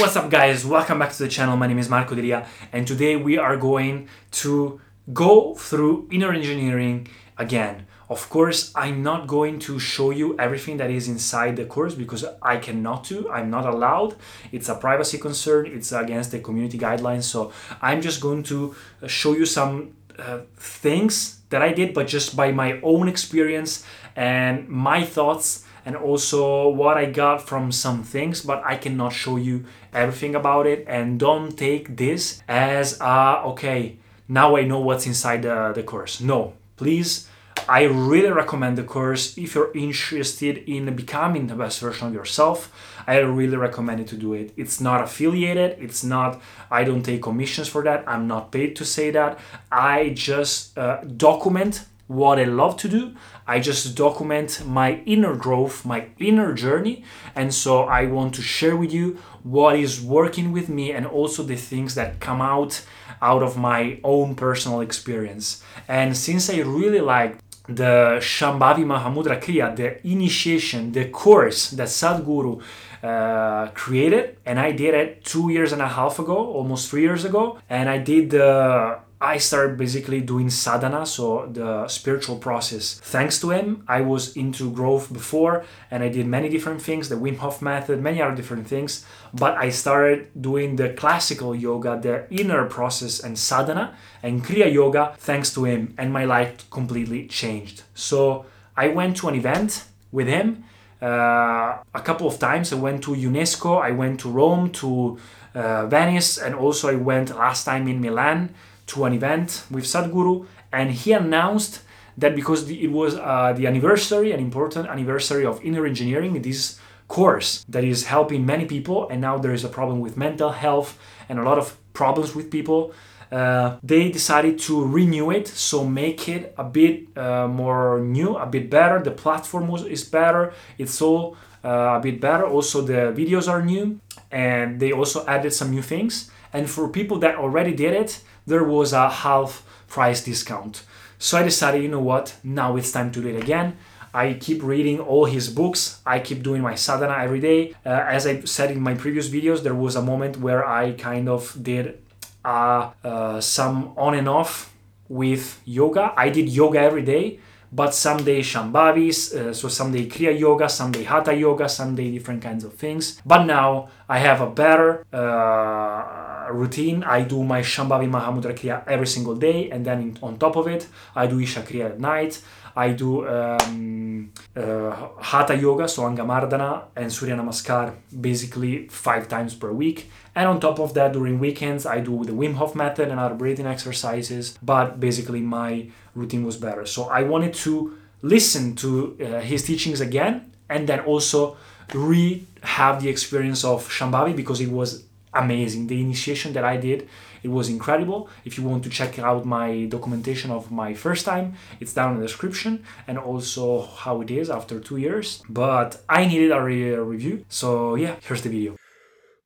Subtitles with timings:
[0.00, 3.14] What's up guys, welcome back to the channel, my name is Marco Delia and today
[3.14, 4.80] we are going to
[5.12, 7.06] go through inner engineering
[7.38, 7.86] again.
[8.10, 12.24] Of course, I'm not going to show you everything that is inside the course because
[12.42, 14.16] I cannot do, I'm not allowed.
[14.50, 17.22] It's a privacy concern, it's against the community guidelines.
[17.22, 18.74] So I'm just going to
[19.06, 23.84] show you some uh, things that I did, but just by my own experience
[24.16, 29.36] and my thoughts and also what I got from some things, but I cannot show
[29.36, 30.84] you everything about it.
[30.88, 33.98] And don't take this as, uh, okay,
[34.28, 36.20] now I know what's inside the, the course.
[36.20, 37.28] No, please.
[37.68, 42.70] I really recommend the course if you're interested in becoming the best version of yourself.
[43.06, 44.52] I really recommend it to do it.
[44.56, 48.84] It's not affiliated, it's not, I don't take commissions for that, I'm not paid to
[48.84, 49.38] say that.
[49.70, 53.14] I just uh, document what I love to do.
[53.46, 57.04] I just document my inner growth, my inner journey.
[57.34, 61.42] And so I want to share with you what is working with me and also
[61.42, 62.84] the things that come out
[63.22, 65.62] out of my own personal experience.
[65.88, 72.62] And since I really like the Shambhavi Mahamudra Kriya, the initiation, the course that Sadhguru
[73.02, 77.24] uh, created, and I did it two years and a half ago, almost three years
[77.24, 83.00] ago, and I did the I started basically doing sadhana, so the spiritual process.
[83.02, 87.14] Thanks to him, I was into growth before and I did many different things, the
[87.14, 89.06] Wim Hof method, many other different things.
[89.32, 95.14] But I started doing the classical yoga, the inner process and sadhana and Kriya Yoga
[95.16, 97.82] thanks to him, and my life completely changed.
[97.94, 98.44] So
[98.76, 100.64] I went to an event with him
[101.00, 102.74] uh, a couple of times.
[102.74, 105.18] I went to UNESCO, I went to Rome, to
[105.54, 108.54] uh, Venice, and also I went last time in Milan
[108.86, 111.82] to an event with Sadhguru, and he announced
[112.16, 117.64] that because it was uh, the anniversary, an important anniversary of inner engineering, this course
[117.68, 121.38] that is helping many people, and now there is a problem with mental health and
[121.38, 122.92] a lot of problems with people.
[123.32, 128.46] Uh, they decided to renew it, so make it a bit uh, more new, a
[128.46, 129.02] bit better.
[129.02, 130.52] The platform was, is better.
[130.78, 132.46] It's all uh, a bit better.
[132.46, 133.98] Also, the videos are new,
[134.30, 136.30] and they also added some new things.
[136.52, 140.84] And for people that already did it, there was a half price discount.
[141.18, 143.76] So I decided, you know what, now it's time to do it again.
[144.12, 146.00] I keep reading all his books.
[146.06, 147.74] I keep doing my sadhana every day.
[147.84, 151.28] Uh, as I said in my previous videos, there was a moment where I kind
[151.28, 151.98] of did
[152.44, 154.72] uh, uh, some on and off
[155.08, 156.12] with yoga.
[156.16, 157.40] I did yoga every day,
[157.72, 161.96] but some day Shambhavis, uh, so some day Kriya Yoga, some day Hatha Yoga, some
[161.96, 163.20] day different kinds of things.
[163.26, 167.04] But now I have a better uh, routine.
[167.04, 170.66] I do my Shambhavi Mahamudra Kriya every single day, and then in, on top of
[170.66, 172.42] it, I do Isha Kriya at night.
[172.76, 179.70] I do um, uh, Hatha Yoga, so Angamardana and Surya Namaskar basically five times per
[179.70, 180.10] week.
[180.34, 183.36] And on top of that, during weekends, I do the Wim Hof method and other
[183.36, 184.58] breathing exercises.
[184.60, 186.84] But basically, my routine was better.
[186.84, 191.56] So I wanted to listen to uh, his teachings again and then also
[191.92, 195.04] re have the experience of Shambhavi because it was
[195.34, 195.86] amazing.
[195.86, 197.08] The initiation that I did,
[197.42, 198.28] it was incredible.
[198.44, 202.20] If you want to check out my documentation of my first time, it's down in
[202.20, 205.42] the description and also how it is after two years.
[205.48, 208.76] But I needed a, re- a review, so yeah, here's the video.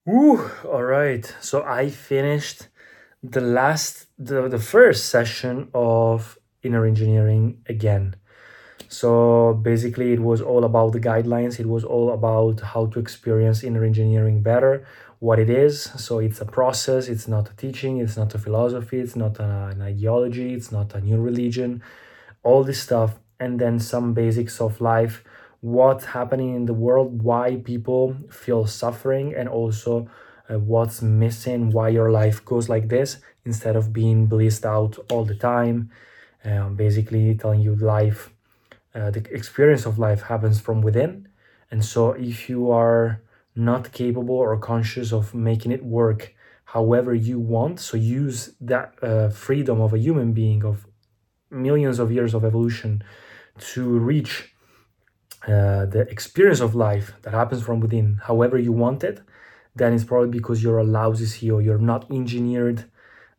[0.08, 1.24] Ooh, all right.
[1.40, 2.68] So I finished
[3.22, 8.16] the last, the, the first session of inner engineering again.
[8.88, 11.60] So basically, it was all about the guidelines.
[11.60, 14.86] It was all about how to experience inner engineering better,
[15.20, 15.82] what it is.
[15.82, 19.68] So it's a process, it's not a teaching, it's not a philosophy, it's not a,
[19.72, 21.82] an ideology, it's not a new religion,
[22.42, 23.18] all this stuff.
[23.40, 25.22] And then some basics of life,
[25.60, 30.08] what's happening in the world, why people feel suffering, and also
[30.48, 35.24] uh, what's missing, why your life goes like this instead of being blissed out all
[35.24, 35.90] the time.
[36.44, 38.30] Um, basically, telling you life,
[38.94, 41.28] uh, the experience of life happens from within.
[41.70, 43.20] And so, if you are
[43.58, 47.80] not capable or conscious of making it work however you want.
[47.80, 50.86] So use that uh, freedom of a human being of
[51.50, 53.02] millions of years of evolution
[53.72, 54.54] to reach
[55.46, 59.20] uh, the experience of life that happens from within however you want it
[59.78, 61.64] then it's probably because you're a lousy CEO.
[61.64, 62.84] You're not engineered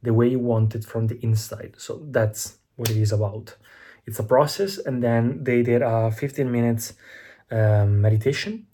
[0.01, 1.75] the way you want it from the inside.
[1.77, 3.55] So that's what it is about.
[4.05, 6.93] It's a process, and then they did a 15 minutes
[7.51, 8.67] um, meditation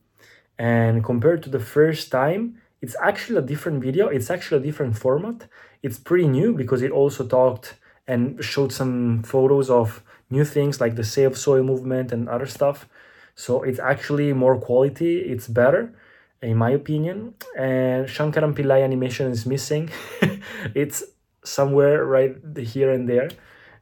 [0.58, 4.98] and compared to the first time it's actually a different video it's actually a different
[4.98, 5.48] format
[5.84, 7.76] it's pretty new because it also talked
[8.08, 12.88] and showed some photos of new things like the save soil movement and other stuff
[13.36, 15.94] so it's actually more quality it's better
[16.46, 17.34] in my opinion.
[17.58, 19.90] And Shankaran Pillai animation is missing.
[20.76, 21.04] it's
[21.44, 23.30] somewhere right here and there,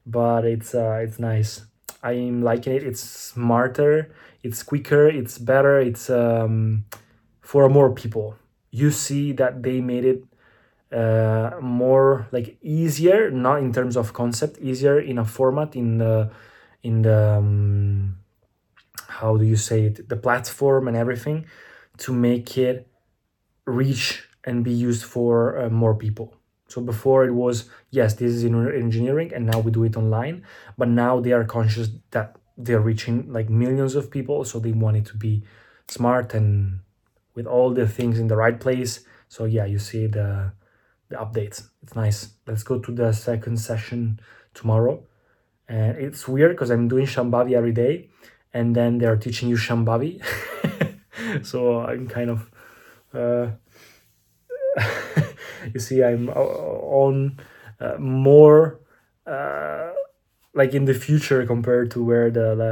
[0.06, 1.62] but it's uh, it's nice.
[2.04, 2.84] I'm liking it.
[2.84, 4.14] It's smarter,
[4.44, 6.86] it's quicker, it's better, it's um,
[7.42, 8.36] for more people.
[8.72, 10.24] You see that they made it
[10.92, 16.30] uh, more like easier, not in terms of concept, easier in a format in the
[16.84, 18.18] in the um,
[19.08, 21.46] how do you say it, the platform and everything
[21.98, 22.88] to make it
[23.66, 26.36] reach and be used for uh, more people.
[26.74, 30.44] So before it was yes, this is in engineering, and now we do it online.
[30.76, 34.98] But now they are conscious that they're reaching like millions of people, so they want
[34.98, 35.44] it to be
[35.88, 36.80] smart and
[37.36, 39.06] with all the things in the right place.
[39.28, 40.54] So yeah, you see the
[41.10, 41.70] the updates.
[41.84, 42.34] It's nice.
[42.48, 44.20] Let's go to the second session
[44.56, 45.04] tomorrow.
[45.68, 48.10] And it's weird because I'm doing Shambhavi every day,
[48.52, 50.14] and then they're teaching you Shambhavi.
[51.44, 52.50] so I'm kind of.
[53.14, 53.52] Uh,
[55.74, 57.40] you see, I'm uh, on
[57.80, 58.80] uh, more
[59.26, 59.92] uh,
[60.54, 62.72] like in the future compared to where the the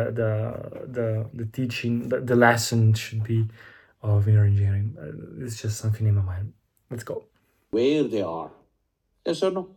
[0.88, 3.48] the the, teaching the, the lesson should be
[4.02, 4.96] of inner engineering.
[5.00, 6.54] Uh, it's just something in my mind.
[6.90, 7.26] Let's go.
[7.72, 8.52] Where they are.
[9.26, 9.70] Yes or no?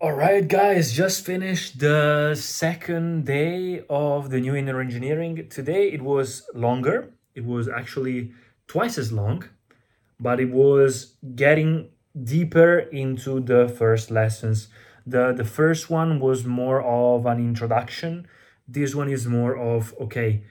[0.00, 5.48] All right, guys, just finished the second day of the new inner engineering.
[5.48, 7.14] Today it was longer.
[7.34, 8.32] It was actually
[8.66, 9.44] twice as long,
[10.18, 11.90] but it was getting
[12.22, 14.68] deeper into the first lessons.
[15.06, 18.26] The the first one was more of an introduction.
[18.66, 20.44] This one is more of okay,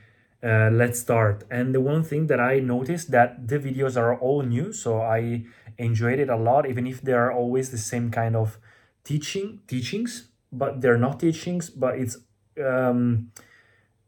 [0.44, 1.44] uh, let's start.
[1.50, 5.45] And the one thing that I noticed that the videos are all new, so I
[5.77, 8.60] enjoyed it a lot, even if they are always the same kind of
[9.04, 12.18] teaching teachings, but they're not teachings, but it's
[12.63, 13.31] um,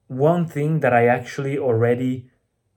[0.08, 2.30] one thing that I actually already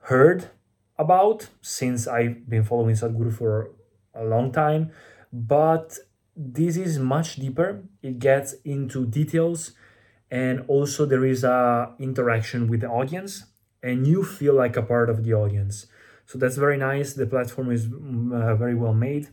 [0.03, 0.51] heard
[0.99, 3.71] about since I've been following Sadhguru for
[4.15, 4.91] a long time,
[5.33, 5.99] but
[6.37, 7.83] this is much deeper.
[8.03, 9.73] It gets into details
[10.31, 13.45] and also there is a interaction with the audience
[13.83, 15.87] and you feel like a part of the audience.
[16.27, 17.15] So that's very nice.
[17.15, 19.29] The platform is mm, uh, very well made.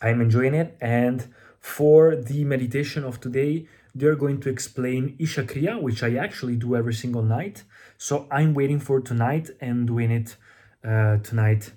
[0.00, 5.80] I'm enjoying it and for the meditation of today, they're going to explain Isha Kriya,
[5.80, 7.64] which I actually do every single night.
[7.96, 10.36] So I'm waiting for tonight and doing it
[10.84, 11.72] uh, tonight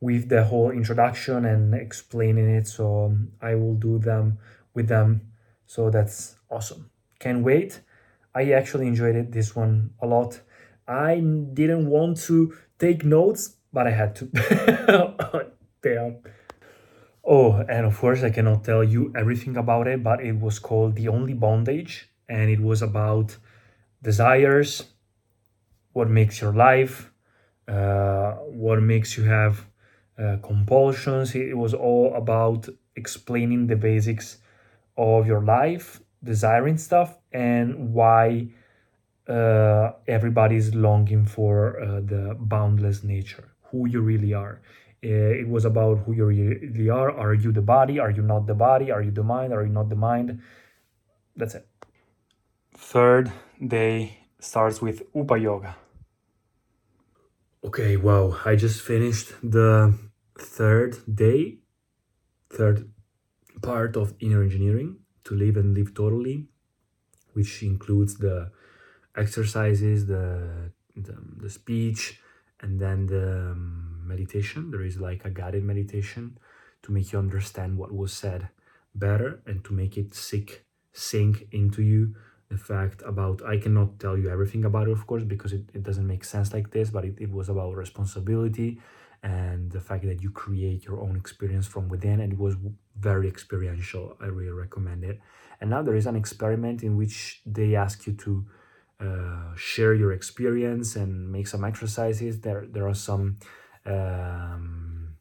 [0.00, 2.66] with the whole introduction and explaining it.
[2.66, 4.38] So um, I will do them
[4.74, 5.32] with them.
[5.66, 6.90] So that's awesome.
[7.18, 7.80] Can't wait.
[8.34, 10.40] I actually enjoyed it, this one a lot.
[10.86, 15.50] I didn't want to take notes, but I had to.
[15.82, 16.18] Damn.
[17.24, 20.94] Oh, and of course, I cannot tell you everything about it, but it was called
[20.94, 23.36] The Only Bondage, and it was about
[24.02, 24.84] desires,
[25.92, 27.10] what makes your life,
[27.66, 29.66] what makes you have
[30.18, 31.34] uh, compulsions.
[31.34, 34.38] It was all about explaining the basics
[34.96, 38.48] of your life, desiring stuff, and why
[39.28, 44.60] uh, everybody's longing for uh, the boundless nature, who you really are.
[45.04, 47.10] Uh, it was about who you really are.
[47.10, 47.98] Are you the body?
[47.98, 48.90] Are you not the body?
[48.90, 49.52] Are you the mind?
[49.52, 50.40] Are you not the mind?
[51.36, 51.68] That's it.
[52.72, 53.32] Third
[53.64, 55.76] day starts with Upa Yoga.
[57.66, 58.38] Okay, wow.
[58.44, 59.98] I just finished the
[60.38, 61.58] third day,
[62.48, 62.88] third
[63.60, 66.46] part of inner engineering to live and live totally,
[67.32, 68.52] which includes the
[69.16, 72.20] exercises, the, the, the speech,
[72.60, 74.70] and then the um, meditation.
[74.70, 76.38] There is like a guided meditation
[76.84, 78.48] to make you understand what was said
[78.94, 82.14] better and to make it sink, sink into you
[82.56, 86.06] fact about i cannot tell you everything about it of course because it, it doesn't
[86.06, 88.80] make sense like this but it, it was about responsibility
[89.22, 92.54] and the fact that you create your own experience from within and it was
[92.98, 95.20] very experiential i really recommend it
[95.60, 98.46] and now there is an experiment in which they ask you to
[98.98, 102.40] uh, share your experience and make some exercises.
[102.40, 103.38] There, there are some
[103.84, 105.16] um,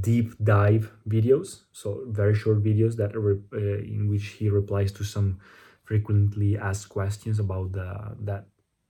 [0.00, 5.04] deep dive videos, so very short videos that are, uh, in which he replies to
[5.04, 5.40] some
[5.86, 7.88] frequently asked questions about the
[8.28, 8.44] that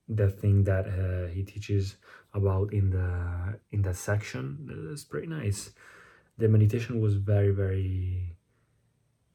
[0.09, 1.97] the thing that uh, he teaches
[2.33, 3.09] about in the
[3.71, 4.41] in that section.
[4.91, 5.71] It's pretty nice.
[6.37, 8.35] The meditation was very very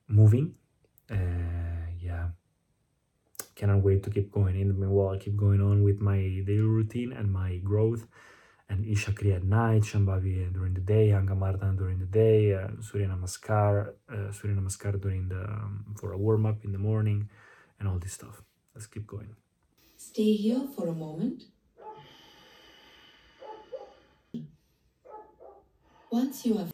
[0.08, 0.54] moving.
[1.10, 2.28] Uh, yeah
[3.62, 4.56] cannot wait to keep going.
[4.60, 8.06] In meanwhile, I keep going on with my daily routine and my growth.
[8.68, 13.06] And Isha Kriya at night, Shambhavi during the day, Angamardana during the day, uh, Surya
[13.08, 17.28] Namaskar, uh, Surya Namaskar during the um, for a warm up in the morning,
[17.82, 18.42] and all this stuff.
[18.74, 19.34] Let's keep going.
[19.96, 21.44] Stay here for a moment.
[26.10, 26.72] Once you have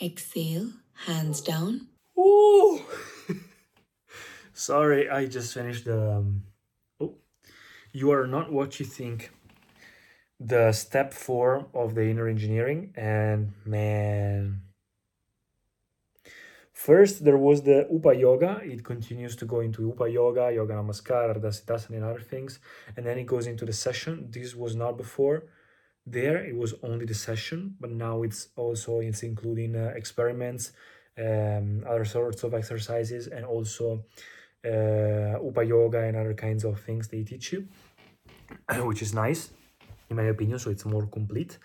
[0.00, 0.70] exhale,
[1.06, 1.86] hands down.
[2.18, 2.80] Ooh.
[4.52, 6.12] Sorry, I just finished the.
[6.16, 6.42] Um,
[7.00, 7.14] oh,
[7.92, 9.30] you are not what you think.
[10.40, 14.62] The step four of the inner engineering, and man
[16.86, 18.52] First, there was the Upa Yoga.
[18.74, 22.58] It continues to go into Upa Yoga, Yoga Namaskar, Ardhasitasana, and other things.
[22.96, 24.14] And then it goes into the session.
[24.36, 25.44] This was not before
[26.06, 30.72] there it was only the session but now it's also it's including uh, experiments
[31.18, 34.04] um, other sorts of exercises and also
[34.64, 37.68] uh, upa yoga and other kinds of things they teach you
[38.80, 39.50] which is nice
[40.10, 41.58] in my opinion so it's more complete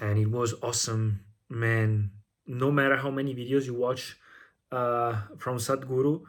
[0.00, 2.10] and it was awesome man
[2.50, 4.16] no matter how many videos you watch
[4.72, 6.22] uh, from sadhguru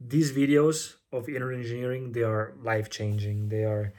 [0.00, 3.92] these videos of inner engineering they are life changing they are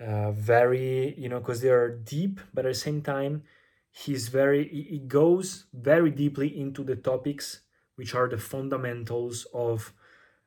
[0.00, 3.42] uh, very you know because they are deep but at the same time
[3.90, 7.60] he's very he goes very deeply into the topics
[7.96, 9.92] which are the fundamentals of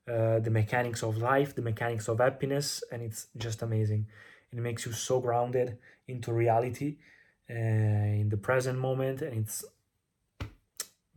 [0.08, 4.08] uh, the mechanics of life the mechanics of happiness and it's just amazing.
[4.52, 6.98] It makes you so grounded into reality
[7.50, 9.66] uh, in the present moment and it's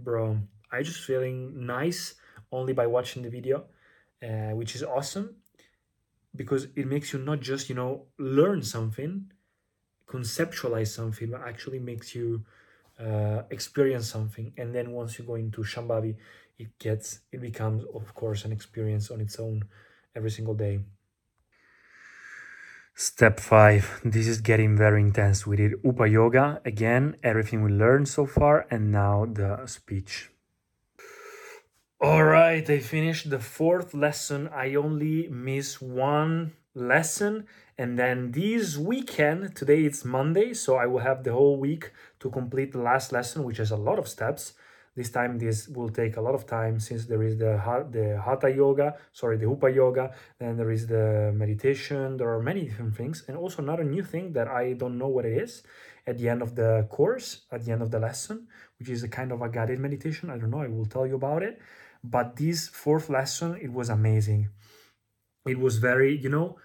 [0.05, 0.39] bro
[0.73, 2.15] i just feeling nice
[2.53, 3.65] only by watching the video
[4.23, 5.37] uh, which is awesome
[6.35, 9.31] because it makes you not just you know learn something
[10.07, 12.45] conceptualize something but actually makes you
[12.99, 14.53] uh, experience something.
[14.59, 16.17] And then once you go into shambhavi
[16.59, 19.65] it gets it becomes of course an experience on its own
[20.15, 20.81] every single day
[23.01, 28.07] step five this is getting very intense we did upa yoga again everything we learned
[28.07, 30.29] so far and now the speech
[32.03, 34.49] all right, I finished the fourth lesson.
[34.55, 37.47] I only miss one lesson.
[37.77, 42.31] And then this weekend, today it's Monday, so I will have the whole week to
[42.31, 44.55] complete the last lesson, which has a lot of steps.
[45.01, 47.53] This time, this will take a lot of time since there is the
[47.97, 48.89] the hatha yoga,
[49.21, 50.05] sorry, the upa yoga.
[50.41, 51.07] Then there is the
[51.43, 52.17] meditation.
[52.19, 55.25] There are many different things, and also another new thing that I don't know what
[55.31, 55.53] it is.
[56.11, 58.37] At the end of the course, at the end of the lesson,
[58.79, 60.25] which is a kind of a guided meditation.
[60.35, 60.65] I don't know.
[60.69, 61.61] I will tell you about it
[62.03, 64.49] but this fourth lesson it was amazing
[65.47, 66.57] it was very you know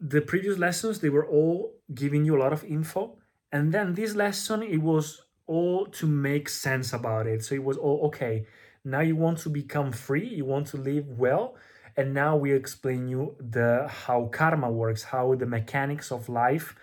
[0.00, 3.16] the previous lessons they were all giving you a lot of info
[3.52, 7.44] and then this lesson it was all to make sense about it.
[7.44, 8.46] So it was all okay
[8.86, 11.56] now you want to become free you want to live well
[11.96, 16.76] and now we explain you the how karma works how the mechanics of life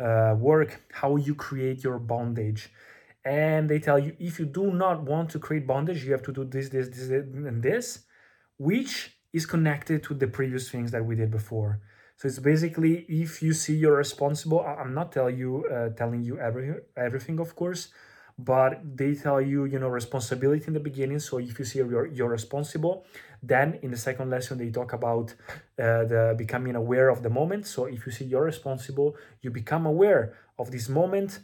[0.00, 2.70] uh, work how you create your bondage.
[3.24, 6.32] And they tell you if you do not want to create bondage you have to
[6.32, 8.04] do this this this and this
[8.58, 11.80] which is connected to the previous things that we did before
[12.16, 16.38] so it's basically if you see you're responsible i'm not telling you uh, telling you
[16.38, 17.88] every, everything of course
[18.38, 22.06] but they tell you you know responsibility in the beginning so if you see you're,
[22.06, 23.04] you're responsible
[23.42, 25.34] then in the second lesson they talk about
[25.78, 29.86] uh, the becoming aware of the moment so if you see you're responsible you become
[29.86, 31.40] aware of this moment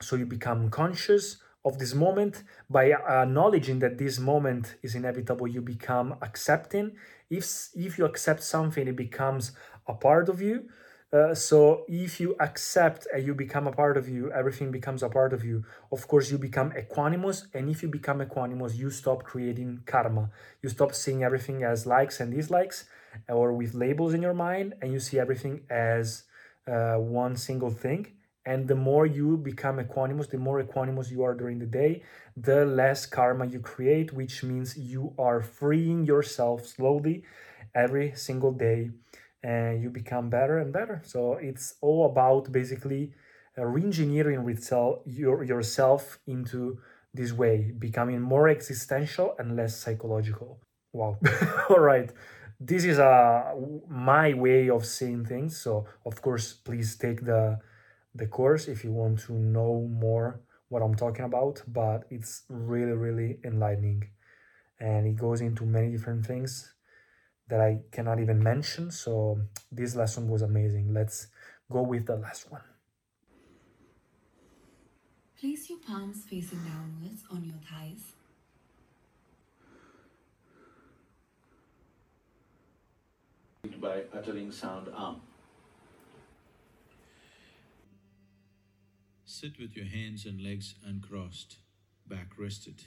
[0.00, 5.46] so you become conscious of this moment by acknowledging that this moment is inevitable.
[5.46, 6.92] You become accepting.
[7.30, 9.52] If if you accept something, it becomes
[9.86, 10.68] a part of you.
[11.12, 15.10] Uh, so if you accept and you become a part of you, everything becomes a
[15.10, 15.62] part of you.
[15.90, 20.30] Of course, you become equanimous, and if you become equanimous, you stop creating karma.
[20.62, 22.86] You stop seeing everything as likes and dislikes,
[23.28, 26.24] or with labels in your mind, and you see everything as
[26.66, 28.06] uh, one single thing
[28.44, 32.02] and the more you become equanimous the more equanimous you are during the day
[32.36, 37.24] the less karma you create which means you are freeing yourself slowly
[37.74, 38.90] every single day
[39.42, 41.02] and you become better and better.
[41.04, 43.12] So it's all about basically
[43.58, 46.78] uh, re-engineering yourself, your, yourself into
[47.14, 50.60] this way becoming more existential and less psychological.
[50.92, 51.18] Wow.
[51.68, 52.10] All right.
[52.58, 53.54] This is uh,
[53.88, 55.58] my way of seeing things.
[55.58, 57.58] So of course please take the
[58.14, 62.92] the course if you want to know more what I'm talking about, but it's really,
[62.92, 64.08] really enlightening.
[64.80, 66.74] And it goes into many different things
[67.52, 68.90] that I cannot even mention.
[68.90, 69.38] So
[69.70, 70.94] this lesson was amazing.
[70.94, 71.26] Let's
[71.70, 72.62] go with the last one.
[75.38, 78.04] Place your palms facing downwards on your thighs.
[83.78, 85.20] By uttering sound um.
[89.26, 91.58] Sit with your hands and legs uncrossed,
[92.08, 92.82] back rested.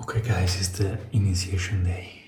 [0.00, 2.27] Okay, guys, it's the initiation day.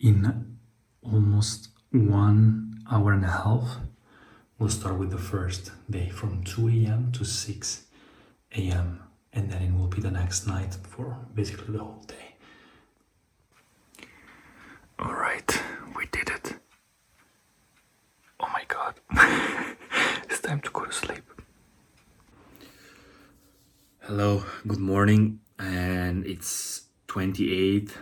[0.00, 0.58] In
[1.02, 3.78] almost one hour and a half,
[4.58, 7.12] We'll start with the first day from 2 a.m.
[7.12, 7.82] to 6
[8.56, 9.02] a.m.
[9.34, 12.36] and then it will be the next night for basically the whole day.
[14.98, 15.62] All right,
[15.94, 16.54] we did it.
[18.40, 18.94] Oh my god.
[20.30, 21.24] it's time to go to sleep.
[24.00, 27.92] Hello, good morning, and it's 28th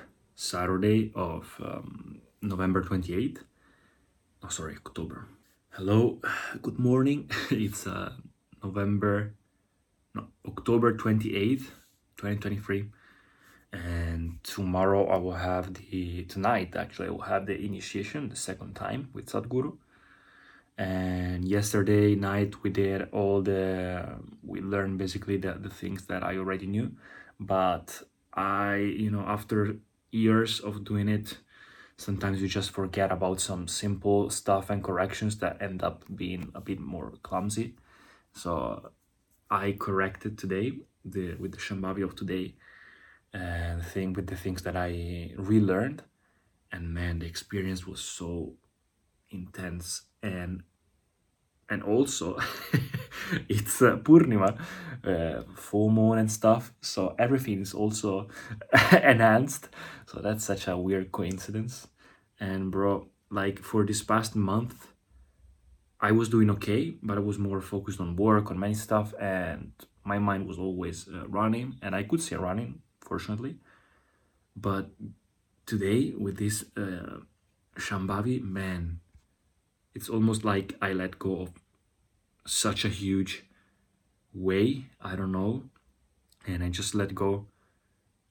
[0.44, 3.38] Saturday of um, November 28th.
[4.42, 5.26] Oh, sorry, October.
[5.70, 6.20] Hello,
[6.60, 7.30] good morning.
[7.50, 8.12] It's uh,
[8.62, 9.34] November,
[10.14, 11.70] no, October 28th,
[12.18, 12.90] 2023.
[13.72, 18.74] And tomorrow I will have the, tonight actually, I will have the initiation the second
[18.74, 19.78] time with Sadhguru.
[20.76, 26.36] And yesterday night we did all the, we learned basically the, the things that I
[26.36, 26.92] already knew.
[27.40, 28.02] But
[28.34, 29.76] I, you know, after
[30.14, 31.38] years of doing it,
[31.96, 36.60] sometimes you just forget about some simple stuff and corrections that end up being a
[36.60, 37.74] bit more clumsy.
[38.32, 38.90] So
[39.50, 40.72] I corrected today
[41.04, 42.54] the with the Shambhavi of today
[43.32, 46.02] and the thing with the things that I relearned.
[46.72, 48.54] And man, the experience was so
[49.30, 50.62] intense and
[51.68, 52.38] and also
[53.48, 54.58] it's uh, Purnima,
[55.04, 56.72] uh, full moon and stuff.
[56.80, 58.28] So everything is also
[58.92, 59.68] enhanced.
[60.06, 61.88] So that's such a weird coincidence.
[62.40, 64.88] And bro, like for this past month,
[66.00, 69.72] I was doing okay, but I was more focused on work, on many stuff, and
[70.04, 73.56] my mind was always uh, running, and I could see running, fortunately.
[74.54, 74.90] But
[75.64, 77.20] today, with this uh,
[77.76, 79.00] Shambhavi, man,
[79.94, 81.52] it's almost like I let go of
[82.46, 83.44] such a huge
[84.32, 85.64] way, I don't know,
[86.46, 87.46] and I just let go.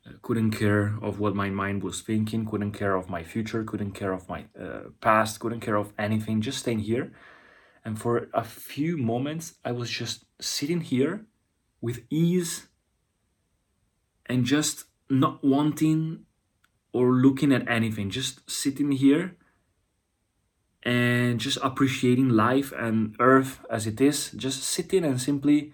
[0.05, 3.93] Uh, couldn't care of what my mind was thinking, couldn't care of my future, couldn't
[3.93, 7.13] care of my uh, past, couldn't care of anything, just staying here.
[7.85, 11.25] And for a few moments, I was just sitting here
[11.81, 12.67] with ease
[14.25, 16.25] and just not wanting
[16.91, 19.37] or looking at anything, just sitting here
[20.83, 25.73] and just appreciating life and earth as it is, just sitting and simply,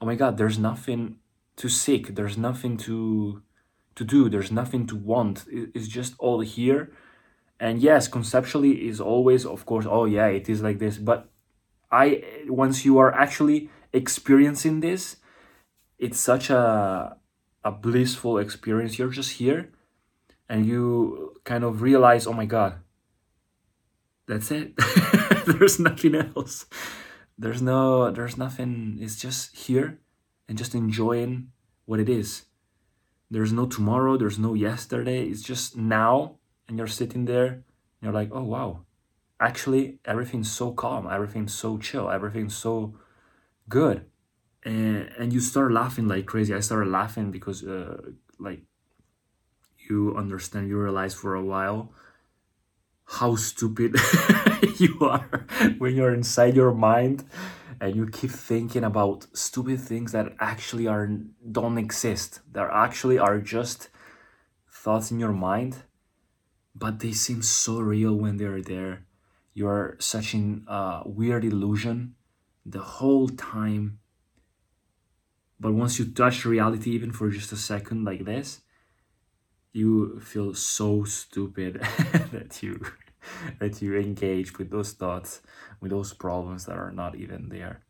[0.00, 1.16] oh my God, there's nothing
[1.56, 3.42] to seek, there's nothing to
[3.94, 5.44] to do, there's nothing to want.
[5.48, 6.92] It's just all here.
[7.60, 10.98] And yes, conceptually is always, of course, oh yeah, it is like this.
[10.98, 11.28] But
[11.92, 15.16] I once you are actually experiencing this,
[15.98, 17.16] it's such a
[17.64, 18.98] a blissful experience.
[18.98, 19.70] You're just here
[20.48, 22.74] and you kind of realize, oh my God,
[24.26, 24.74] that's it.
[25.46, 26.66] there's nothing else.
[27.36, 29.98] There's no there's nothing it's just here
[30.48, 31.50] and just enjoying
[31.84, 32.44] what it is.
[33.30, 35.24] There's no tomorrow, there's no yesterday.
[35.26, 37.62] It's just now and you're sitting there and
[38.02, 38.84] you're like, "Oh wow.
[39.40, 42.94] Actually, everything's so calm, everything's so chill, everything's so
[43.68, 44.06] good."
[44.64, 46.54] And and you start laughing like crazy.
[46.54, 48.62] I started laughing because uh like
[49.90, 51.92] you understand, you realize for a while
[53.04, 53.96] how stupid
[54.78, 55.46] you are
[55.78, 57.24] when you're inside your mind
[57.80, 61.08] and you keep thinking about stupid things that actually are
[61.52, 63.88] don't exist that actually are just
[64.70, 65.82] thoughts in your mind
[66.74, 69.06] but they seem so real when they're there.
[69.52, 72.16] You're such in a weird illusion
[72.66, 74.00] the whole time.
[75.60, 78.60] But once you touch reality even for just a second like this
[79.74, 81.80] you feel so stupid
[82.32, 82.80] that you
[83.58, 85.42] that you engage with those thoughts
[85.80, 87.82] with those problems that are not even there.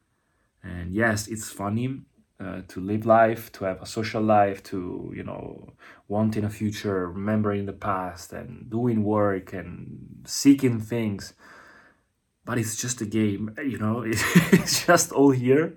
[0.62, 2.00] And yes it's funny
[2.40, 5.74] uh, to live life to have a social life to you know
[6.08, 11.34] wanting a future remembering the past and doing work and seeking things.
[12.46, 15.76] But it's just a game you know it's just all here.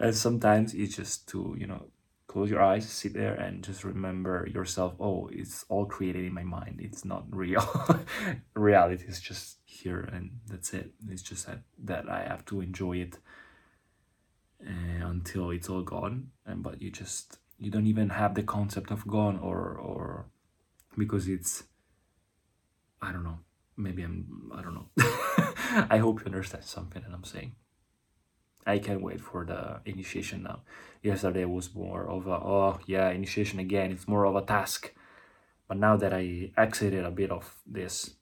[0.00, 1.88] And sometimes it's just to you know
[2.34, 6.42] close your eyes sit there and just remember yourself oh it's all created in my
[6.42, 6.80] mind.
[6.80, 7.64] It's not real.
[8.56, 10.90] Reality is just here and that's it.
[11.08, 13.18] It's just that, that i have to enjoy it
[14.66, 16.30] uh, until it's all gone.
[16.44, 20.26] And but you just you don't even have the concept of gone or or
[20.98, 21.62] because it's
[23.00, 23.38] i don't know.
[23.76, 24.88] Maybe i'm i don't know.
[25.94, 27.52] I hope you understand something that i'm saying
[28.66, 30.60] I can't wait for the initiation now.
[31.02, 33.92] Yesterday was more of a, oh yeah, initiation again.
[33.92, 34.92] It's more of a task.
[35.68, 38.14] But now that I exited a bit of this,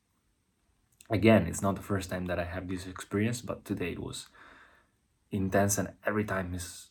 [1.10, 4.28] again, it's not the first time that I have this experience, but today it was
[5.30, 6.90] intense and every time is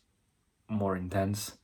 [0.68, 1.56] more intense.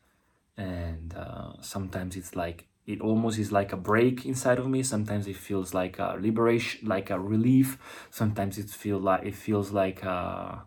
[0.56, 5.26] And uh, sometimes it's like it almost is like a break inside of me sometimes
[5.28, 7.76] it feels like a liberation like a relief
[8.10, 10.64] sometimes it feel like it feels like a,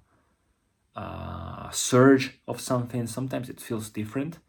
[0.95, 3.07] a surge of something.
[3.07, 4.39] Sometimes it feels different.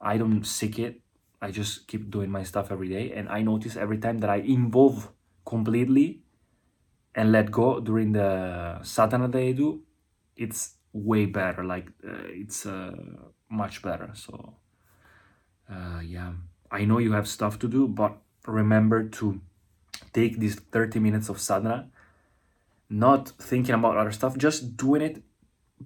[0.00, 1.00] I don't seek it.
[1.40, 3.12] I just keep doing my stuff every day.
[3.12, 5.10] And i notice every time that i involve
[5.44, 6.22] completely
[7.14, 9.82] and let go during the sadhana that i do
[10.36, 11.64] it's way better.
[11.64, 12.94] Like uh, it's uh,
[13.50, 14.10] much better.
[14.14, 14.54] So
[15.70, 16.32] uh, yeah.
[16.70, 18.16] I know you have stuff to do, but
[18.46, 19.40] remember to
[20.12, 21.88] take these 30 minutes of sadhana,
[22.88, 25.22] not thinking about other stuff, just doing it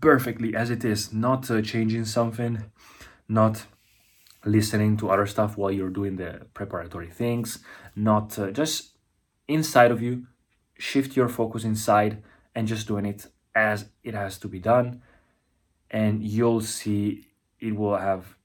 [0.01, 2.65] perfectly as it is, not uh, changing something,
[3.29, 3.67] not
[4.45, 7.59] listening to other stuff while you're doing the preparatory things,
[7.95, 8.97] not uh, just
[9.47, 10.27] inside of you,
[10.79, 12.23] shift your focus inside
[12.55, 15.03] and just doing it as it has to be done.
[15.91, 17.29] And you'll see
[17.61, 18.37] it will have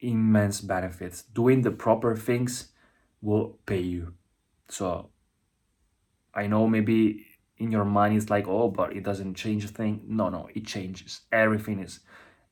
[0.00, 1.22] immense benefits.
[1.22, 2.72] Doing the proper things
[3.22, 4.14] will pay you.
[4.68, 5.10] So
[6.34, 7.26] I know maybe
[7.58, 10.02] in your mind it's like, oh, but it doesn't change a thing.
[10.06, 11.20] No, no, it changes.
[11.32, 12.00] Everything is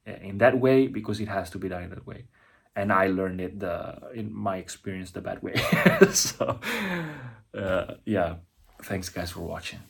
[0.07, 2.27] eh, in that way because it has to be done in that way.
[2.75, 5.55] And I learned it the in my experience the bad way.
[6.13, 6.59] so
[7.55, 8.37] uh, yeah,
[8.83, 9.81] thanks guys for watching.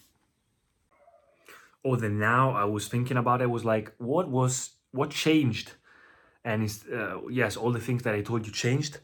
[1.84, 3.50] Oh, then now I was thinking about it.
[3.50, 5.72] Was like, what was what changed?
[6.44, 8.98] and it's, uh, yes all the things that i told you changed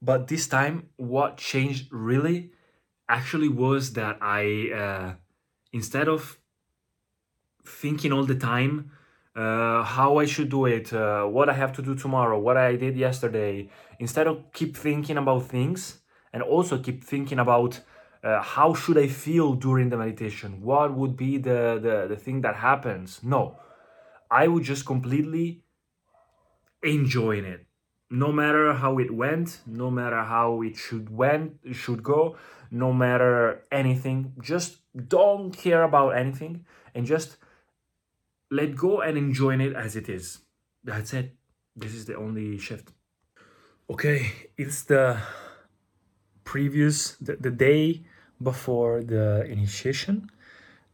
[0.00, 2.50] but this time what changed really
[3.08, 5.14] actually was that i uh,
[5.78, 6.38] instead of
[7.82, 8.90] thinking all the time
[9.36, 12.76] uh, how i should do it uh, what i have to do tomorrow what i
[12.84, 15.80] did yesterday instead of keep thinking about things
[16.32, 17.80] and also keep thinking about
[18.24, 20.62] uh, how should i feel during the meditation?
[20.62, 23.20] What would be the, the the thing that happens?
[23.22, 23.42] No.
[24.30, 25.62] I would just completely
[26.82, 27.66] enjoying it.
[28.10, 32.36] No matter how it went no matter how it should went should go
[32.74, 34.32] no matter anything.
[34.40, 37.36] Just don't care about anything and just
[38.50, 40.40] let go and enjoy it as it is.
[40.82, 41.36] That's it.
[41.76, 42.92] This is the only shift.
[43.88, 45.18] Okay it's the
[46.44, 48.02] previous the, the day
[48.42, 50.30] before the initiation.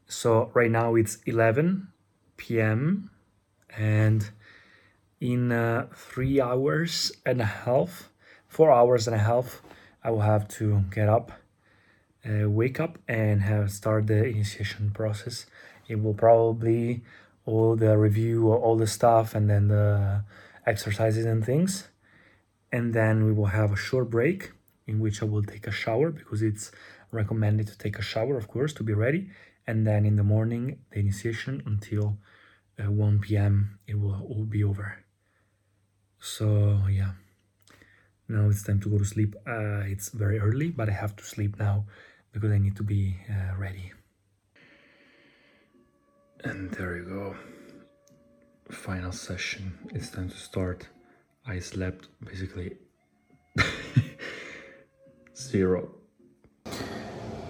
[0.07, 1.89] So right now it's 11
[2.37, 3.11] p.m
[3.77, 4.31] and
[5.21, 8.11] in uh, three hours and a half,
[8.49, 9.63] four hours and a half,
[10.03, 11.31] I will have to get up,
[12.25, 15.47] uh, wake up, and have start the initiation process.
[15.89, 17.03] It will probably
[17.47, 20.23] all the review, all the stuff, and then the
[20.67, 21.89] exercises and things,
[22.71, 24.53] and then we will have a short break
[24.87, 26.71] in which I will take a shower because it's
[27.13, 29.31] recommended to take a shower, of course, to be ready,
[29.67, 32.19] and then in the morning the initiation until
[32.79, 33.79] uh, 1 p.m.
[33.87, 35.05] it will all be over.
[36.19, 37.13] So yeah.
[38.29, 39.35] Now it's time to go to sleep.
[39.47, 41.85] Uh, it's very early but i have to sleep now
[42.33, 43.93] because i need to be uh, ready.
[46.45, 47.37] And there you go.
[48.71, 49.79] Final session.
[49.93, 50.89] It's time to start.
[51.47, 52.77] I slept basically.
[55.37, 55.91] Zero.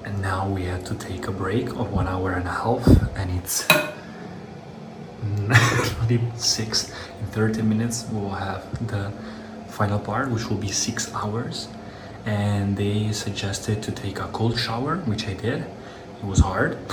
[0.04, 3.30] And now we had to take a break of one hour and a half and
[3.38, 3.68] it's
[5.36, 6.90] not even six.
[7.20, 9.12] In 30 minutes we will have the
[9.68, 11.68] final part which will be six hours
[12.26, 15.64] and they suggested to take a cold shower which i did.
[16.22, 16.78] It was hard.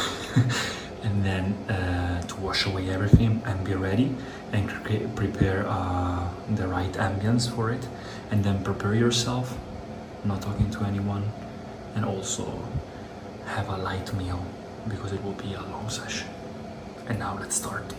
[1.03, 4.13] And then uh, to wash away everything and be ready
[4.51, 4.67] and
[5.15, 7.87] prepare uh, the right ambience for it.
[8.31, 9.57] And then prepare yourself
[10.25, 11.31] not talking to anyone
[11.95, 12.45] and also
[13.45, 14.43] have a light meal
[14.89, 16.27] because it will be a long session.
[17.07, 17.93] And now let's start.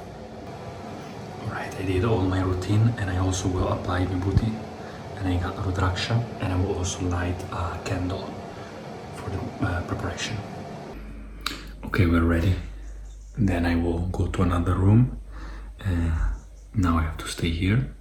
[1.44, 4.52] All right I did all my routine and I also will apply Vibhuti
[5.18, 8.33] and I got Rudraksha and I will also light a candle
[9.16, 10.37] for the uh, preparation.
[11.85, 12.54] Okay, we're ready.
[13.37, 15.20] Then I will go to another room.
[15.81, 16.33] Uh,
[16.74, 17.94] now I have to stay here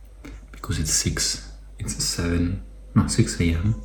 [0.51, 2.63] because it's 6, it's 7,
[2.95, 3.81] no 6 a.m.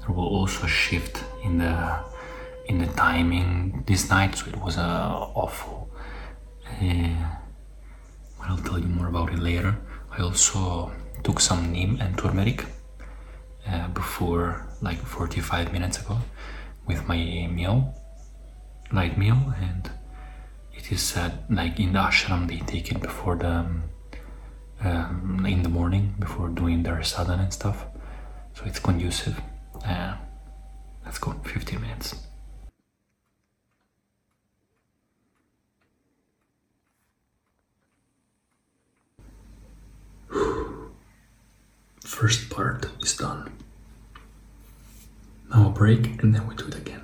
[0.00, 1.98] There will also a shift in the
[2.66, 5.90] in the timing this night, so it was uh, awful.
[6.80, 7.08] Uh,
[8.42, 9.76] I'll tell you more about it later.
[10.12, 12.64] I also took some neem and turmeric
[13.68, 16.18] uh, before, like 45 minutes ago,
[16.86, 17.16] with my
[17.50, 17.94] meal,
[18.92, 19.90] light meal, and
[20.72, 23.66] it is said, like in the ashram, they take it before the
[24.82, 27.84] um, in the morning before doing their sadhana and stuff.
[28.54, 29.40] So it's conducive.
[29.84, 30.16] Uh,
[31.04, 32.16] let's go, 15 minutes.
[42.10, 43.48] First part is done.
[45.48, 47.02] Now a break and then we do it again.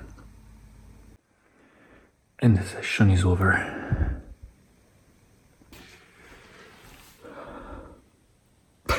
[2.39, 3.51] And the session is over.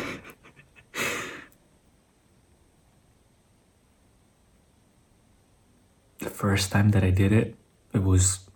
[6.18, 7.54] the first time that I did it,
[7.92, 8.48] it was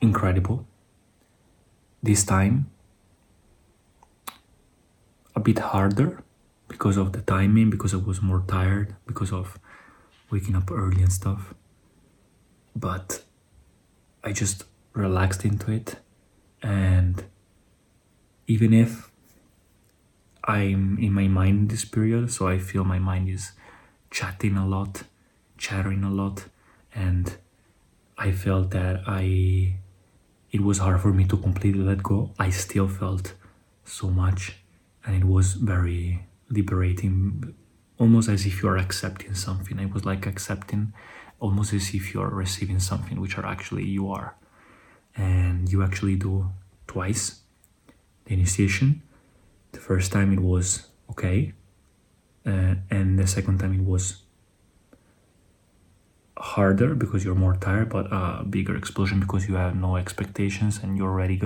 [0.00, 0.66] incredible.
[2.02, 2.70] This time,
[5.40, 6.22] a bit harder
[6.68, 9.58] because of the timing, because I was more tired, because of
[10.30, 11.54] waking up early and stuff.
[12.76, 13.24] But
[14.22, 15.96] I just relaxed into it,
[16.62, 17.24] and
[18.46, 19.10] even if
[20.44, 23.52] I'm in my mind this period, so I feel my mind is
[24.10, 25.04] chatting a lot,
[25.56, 26.44] chattering a lot,
[26.94, 27.24] and
[28.18, 29.22] I felt that I
[30.52, 32.30] it was hard for me to completely let go.
[32.38, 33.34] I still felt
[33.84, 34.56] so much,
[35.04, 37.54] and it was very liberating,
[37.98, 39.78] almost as if you are accepting something.
[39.78, 40.92] it was like accepting,
[41.38, 44.36] almost as if you are receiving something, which are actually you are,
[45.16, 46.50] and you actually do
[46.86, 47.40] twice
[48.24, 49.02] the initiation.
[49.72, 51.52] The first time it was okay,
[52.44, 54.22] uh, and the second time it was
[56.40, 60.96] harder because you're more tired, but a bigger explosion because you have no expectations and
[60.96, 61.36] you're already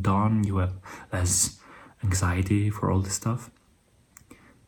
[0.00, 0.44] done.
[0.44, 0.74] You have
[1.12, 1.58] less
[2.02, 3.50] anxiety for all this stuff,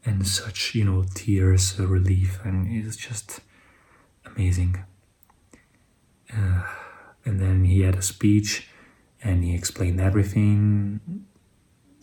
[0.05, 3.41] and such you know tears, uh, relief, and it's just
[4.25, 4.85] amazing.
[6.33, 6.63] Uh,
[7.25, 8.69] and then he had a speech,
[9.23, 11.01] and he explained everything.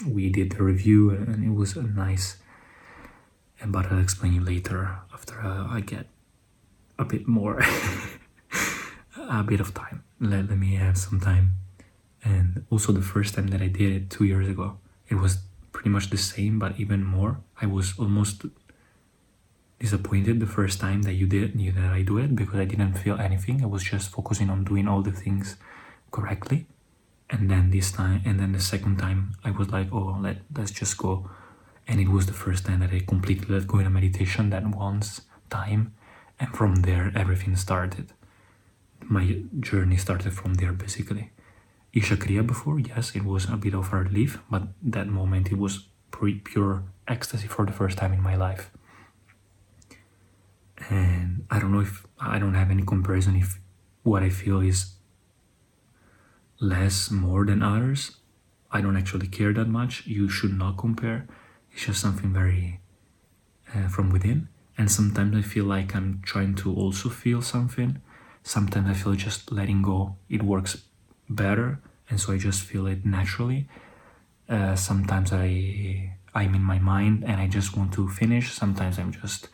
[0.05, 2.37] We did the review, and it was a nice.
[3.65, 6.05] But I'll explain you later after uh, I get
[6.99, 7.61] a bit more
[9.17, 11.53] a bit of time let, let me have some time
[12.23, 14.77] and also the first time that i did it two years ago
[15.09, 15.39] it was
[15.71, 17.39] pretty much the same but even more.
[17.61, 18.45] I was almost
[19.79, 22.93] disappointed the first time that you did you that i do it because i didn't
[22.93, 23.61] feel anything.
[23.61, 25.55] I was just focusing on doing all the things
[26.11, 26.65] correctly.
[27.29, 30.71] And then this time and then the second time i was like oh let, let's
[30.71, 31.29] just go.
[31.87, 34.65] And it was the first time that i completely let go in a meditation that
[34.67, 35.93] once time
[36.39, 38.13] and from there everything started.
[39.03, 41.31] My journey started from there basically
[41.99, 44.63] isha kriya before yes it was a bit of a relief but
[44.95, 45.87] that moment it was
[46.49, 48.71] pure ecstasy for the first time in my life.
[50.89, 53.59] And i don't know if i don't have any comparison if
[54.03, 54.97] what i feel is
[56.59, 58.17] less more than others.
[58.71, 60.05] I don't actually care that much.
[60.05, 61.27] You should not compare.
[61.71, 62.79] It's just something very
[63.73, 64.49] uh, from within.
[64.77, 68.01] And sometimes I feel like I'm trying to also feel something.
[68.43, 70.83] Sometimes I feel just letting go, it works
[71.29, 71.79] better,
[72.09, 73.67] and so I just feel it naturally.
[74.49, 78.53] Uh, sometimes I I'm in my mind and I just want to finish.
[78.53, 79.49] Sometimes I'm just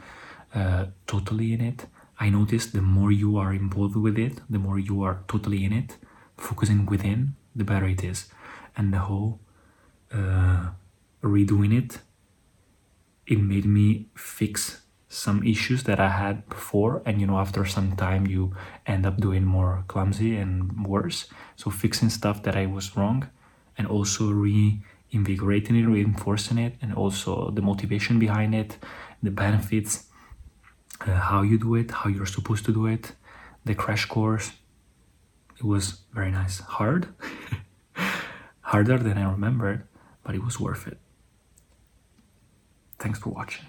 [0.54, 1.88] uh, totally in it.
[2.20, 5.74] I notice the more you are involved with it, the more you are totally in
[5.74, 5.98] it,
[6.38, 8.28] focusing within, the better it is.
[8.76, 9.40] And the whole
[10.14, 10.70] uh,
[11.24, 12.00] redoing it,
[13.26, 14.83] it made me fix
[15.14, 19.18] some issues that I had before, and you know, after some time, you end up
[19.18, 21.28] doing more clumsy and worse.
[21.56, 23.30] So, fixing stuff that I was wrong
[23.78, 28.78] and also reinvigorating it, reinforcing it, and also the motivation behind it,
[29.22, 30.06] the benefits,
[31.02, 33.14] uh, how you do it, how you're supposed to do it,
[33.66, 34.52] the crash course.
[35.58, 36.60] It was very nice.
[36.60, 37.08] Hard,
[38.62, 39.88] harder than I remembered,
[40.24, 40.98] but it was worth it.
[42.98, 43.66] Thanks for watching.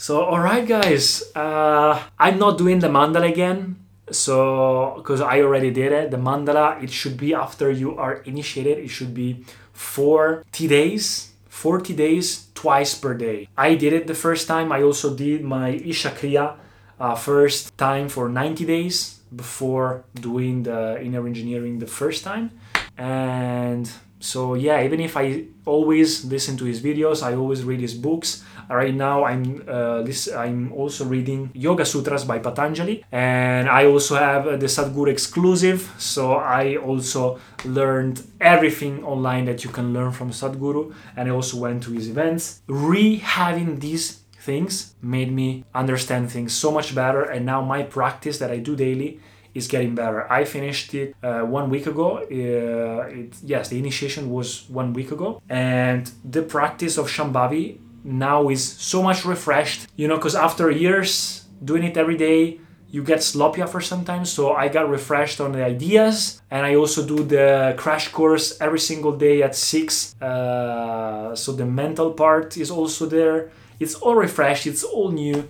[0.00, 3.76] So, alright, guys, uh, I'm not doing the mandala again.
[4.10, 8.78] So, because I already did it, the mandala, it should be after you are initiated,
[8.78, 13.46] it should be 40 days, 40 days, twice per day.
[13.58, 14.72] I did it the first time.
[14.72, 16.56] I also did my Isha Kriya
[16.98, 22.52] uh, first time for 90 days before doing the inner engineering the first time.
[22.98, 27.94] And so, yeah, even if I always listen to his videos, I always read his
[27.94, 28.44] books.
[28.68, 33.04] Right now i'm uh, this i'm also reading yoga sutras by patanjali.
[33.10, 35.92] And i also have the sadhguru exclusive.
[35.98, 40.94] So i also learned everything online that you can learn from sadhguru.
[41.16, 42.62] And i also went to his events.
[42.68, 47.22] Re-having these things made me understand things so much better.
[47.22, 49.18] And now my practice that i do daily
[49.54, 50.30] is getting better.
[50.30, 52.18] I finished it uh, one week ago.
[52.18, 58.48] Uh, it, yes, the initiation was one week ago, and the practice of Shambhavi now
[58.48, 62.60] is so much refreshed, you know, because after years doing it every day,
[62.92, 64.32] you get sloppy after sometimes.
[64.32, 68.80] So I got refreshed on the ideas, and I also do the crash course every
[68.80, 70.20] single day at six.
[70.20, 73.50] Uh, so the mental part is also there.
[73.78, 74.66] It's all refreshed.
[74.66, 75.48] It's all new.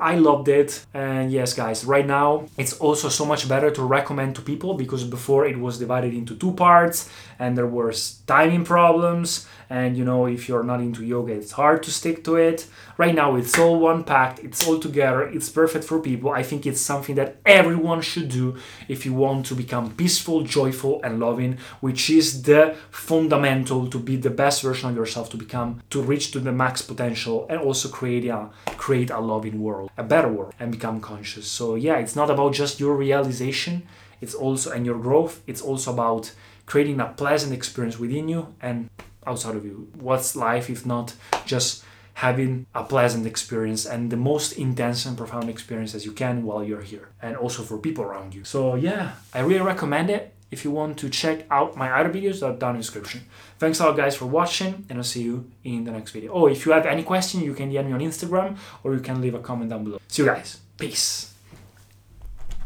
[0.00, 0.84] I loved it.
[0.94, 5.04] And yes, guys, right now it's also so much better to recommend to people because
[5.04, 9.46] before it was divided into two parts and there was timing problems.
[9.70, 12.66] And you know, if you're not into yoga, it's hard to stick to it.
[12.98, 16.30] Right now, it's all one packed, it's all together, it's perfect for people.
[16.30, 21.00] I think it's something that everyone should do if you want to become peaceful, joyful,
[21.02, 25.80] and loving, which is the fundamental to be the best version of yourself, to become,
[25.88, 30.02] to reach to the max potential, and also create a create a loving world, a
[30.02, 31.46] better world, and become conscious.
[31.58, 33.74] So yeah, it's not about just your realization,
[34.22, 35.42] it's also and your growth.
[35.46, 36.32] It's also about
[36.66, 38.88] creating a pleasant experience within you and
[39.26, 39.88] outside of you.
[39.98, 45.48] What's life if not just having a pleasant experience and the most intense and profound
[45.48, 48.44] experience as you can while you're here and also for people around you.
[48.44, 50.34] So yeah, I really recommend it.
[50.52, 53.22] If you want to check out my other videos, they're down in the description.
[53.58, 56.30] Thanks a lot guys for watching and I'll see you in the next video.
[56.32, 59.20] Oh, if you have any question, you can DM me on Instagram or you can
[59.20, 59.98] leave a comment down below.
[60.08, 60.60] See you guys.
[60.76, 61.31] Peace.